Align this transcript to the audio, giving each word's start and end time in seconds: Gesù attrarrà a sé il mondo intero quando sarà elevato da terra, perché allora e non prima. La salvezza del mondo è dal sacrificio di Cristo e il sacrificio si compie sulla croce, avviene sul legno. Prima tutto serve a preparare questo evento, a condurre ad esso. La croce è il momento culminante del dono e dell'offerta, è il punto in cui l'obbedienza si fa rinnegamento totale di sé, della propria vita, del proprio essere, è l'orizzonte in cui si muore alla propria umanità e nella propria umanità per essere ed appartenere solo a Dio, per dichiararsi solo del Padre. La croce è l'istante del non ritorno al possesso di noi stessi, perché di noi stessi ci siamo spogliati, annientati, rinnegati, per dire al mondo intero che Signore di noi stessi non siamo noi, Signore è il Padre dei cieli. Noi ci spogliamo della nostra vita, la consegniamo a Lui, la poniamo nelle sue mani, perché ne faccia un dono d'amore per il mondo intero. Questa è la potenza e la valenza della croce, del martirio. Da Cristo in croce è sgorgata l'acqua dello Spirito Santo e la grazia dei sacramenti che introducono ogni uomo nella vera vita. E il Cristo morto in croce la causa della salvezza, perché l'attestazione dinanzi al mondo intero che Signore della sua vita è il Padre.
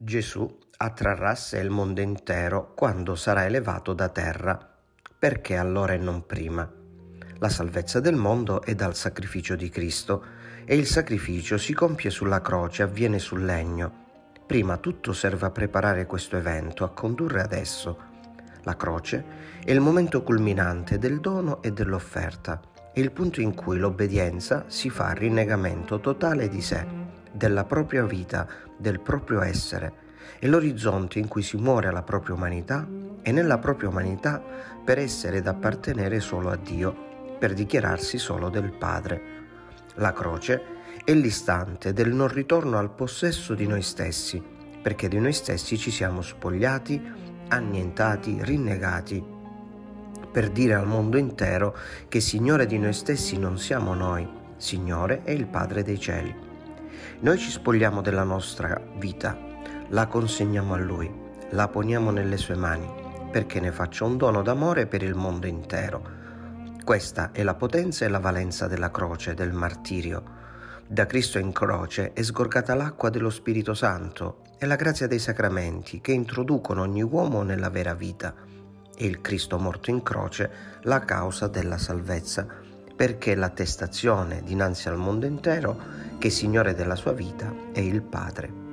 Gesù 0.00 0.48
attrarrà 0.76 1.30
a 1.30 1.34
sé 1.34 1.58
il 1.58 1.70
mondo 1.70 2.00
intero 2.00 2.72
quando 2.74 3.16
sarà 3.16 3.46
elevato 3.46 3.94
da 3.94 4.08
terra, 4.08 4.56
perché 5.18 5.56
allora 5.56 5.92
e 5.92 5.96
non 5.96 6.24
prima. 6.24 6.70
La 7.38 7.48
salvezza 7.48 7.98
del 7.98 8.14
mondo 8.14 8.62
è 8.62 8.76
dal 8.76 8.94
sacrificio 8.94 9.56
di 9.56 9.68
Cristo 9.70 10.24
e 10.64 10.76
il 10.76 10.86
sacrificio 10.86 11.58
si 11.58 11.74
compie 11.74 12.10
sulla 12.10 12.40
croce, 12.40 12.84
avviene 12.84 13.18
sul 13.18 13.44
legno. 13.44 14.06
Prima 14.46 14.76
tutto 14.76 15.12
serve 15.12 15.46
a 15.46 15.50
preparare 15.50 16.06
questo 16.06 16.36
evento, 16.36 16.84
a 16.84 16.90
condurre 16.90 17.42
ad 17.42 17.52
esso. 17.52 17.98
La 18.62 18.76
croce 18.76 19.24
è 19.64 19.72
il 19.72 19.80
momento 19.80 20.22
culminante 20.22 20.98
del 20.98 21.18
dono 21.18 21.60
e 21.60 21.72
dell'offerta, 21.72 22.60
è 22.92 23.00
il 23.00 23.10
punto 23.10 23.40
in 23.40 23.52
cui 23.52 23.78
l'obbedienza 23.78 24.66
si 24.68 24.90
fa 24.90 25.10
rinnegamento 25.10 25.98
totale 25.98 26.48
di 26.48 26.62
sé, 26.62 26.97
della 27.38 27.64
propria 27.64 28.04
vita, 28.04 28.46
del 28.76 29.00
proprio 29.00 29.40
essere, 29.40 30.06
è 30.40 30.46
l'orizzonte 30.46 31.18
in 31.18 31.28
cui 31.28 31.42
si 31.42 31.56
muore 31.56 31.88
alla 31.88 32.02
propria 32.02 32.34
umanità 32.34 32.86
e 33.22 33.32
nella 33.32 33.58
propria 33.58 33.88
umanità 33.88 34.42
per 34.84 34.98
essere 34.98 35.38
ed 35.38 35.46
appartenere 35.46 36.20
solo 36.20 36.50
a 36.50 36.56
Dio, 36.56 37.36
per 37.38 37.54
dichiararsi 37.54 38.18
solo 38.18 38.50
del 38.50 38.72
Padre. 38.72 39.36
La 39.94 40.12
croce 40.12 40.76
è 41.04 41.14
l'istante 41.14 41.92
del 41.92 42.12
non 42.12 42.28
ritorno 42.28 42.76
al 42.76 42.90
possesso 42.90 43.54
di 43.54 43.66
noi 43.66 43.82
stessi, 43.82 44.42
perché 44.82 45.08
di 45.08 45.18
noi 45.18 45.32
stessi 45.32 45.78
ci 45.78 45.90
siamo 45.90 46.20
spogliati, 46.20 47.00
annientati, 47.48 48.38
rinnegati, 48.42 49.24
per 50.30 50.50
dire 50.50 50.74
al 50.74 50.86
mondo 50.86 51.16
intero 51.16 51.76
che 52.08 52.20
Signore 52.20 52.66
di 52.66 52.78
noi 52.78 52.92
stessi 52.92 53.38
non 53.38 53.58
siamo 53.58 53.94
noi, 53.94 54.28
Signore 54.56 55.22
è 55.22 55.30
il 55.30 55.46
Padre 55.46 55.82
dei 55.82 55.98
cieli. 55.98 56.47
Noi 57.20 57.38
ci 57.38 57.50
spogliamo 57.50 58.00
della 58.00 58.24
nostra 58.24 58.80
vita, 58.96 59.36
la 59.88 60.06
consegniamo 60.06 60.74
a 60.74 60.78
Lui, 60.78 61.12
la 61.50 61.68
poniamo 61.68 62.10
nelle 62.10 62.36
sue 62.36 62.54
mani, 62.54 62.88
perché 63.30 63.60
ne 63.60 63.72
faccia 63.72 64.04
un 64.04 64.16
dono 64.16 64.42
d'amore 64.42 64.86
per 64.86 65.02
il 65.02 65.14
mondo 65.14 65.46
intero. 65.46 66.16
Questa 66.84 67.32
è 67.32 67.42
la 67.42 67.54
potenza 67.54 68.04
e 68.04 68.08
la 68.08 68.18
valenza 68.18 68.66
della 68.66 68.90
croce, 68.90 69.34
del 69.34 69.52
martirio. 69.52 70.22
Da 70.86 71.04
Cristo 71.04 71.38
in 71.38 71.52
croce 71.52 72.12
è 72.14 72.22
sgorgata 72.22 72.74
l'acqua 72.74 73.10
dello 73.10 73.28
Spirito 73.28 73.74
Santo 73.74 74.42
e 74.58 74.64
la 74.64 74.76
grazia 74.76 75.06
dei 75.06 75.18
sacramenti 75.18 76.00
che 76.00 76.12
introducono 76.12 76.80
ogni 76.82 77.02
uomo 77.02 77.42
nella 77.42 77.68
vera 77.68 77.94
vita. 77.94 78.34
E 78.96 79.04
il 79.04 79.20
Cristo 79.20 79.58
morto 79.58 79.90
in 79.90 80.02
croce 80.02 80.50
la 80.82 81.00
causa 81.00 81.46
della 81.46 81.76
salvezza, 81.76 82.46
perché 82.98 83.36
l'attestazione 83.36 84.42
dinanzi 84.42 84.88
al 84.88 84.96
mondo 84.96 85.24
intero 85.24 85.78
che 86.18 86.30
Signore 86.30 86.74
della 86.74 86.96
sua 86.96 87.12
vita 87.12 87.54
è 87.72 87.78
il 87.78 88.02
Padre. 88.02 88.67